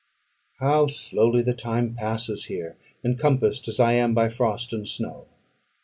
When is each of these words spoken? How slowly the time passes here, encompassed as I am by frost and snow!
How 0.57 0.87
slowly 0.87 1.43
the 1.43 1.53
time 1.53 1.93
passes 1.93 2.45
here, 2.45 2.75
encompassed 3.03 3.67
as 3.67 3.79
I 3.79 3.93
am 3.93 4.15
by 4.15 4.29
frost 4.29 4.73
and 4.73 4.89
snow! 4.89 5.27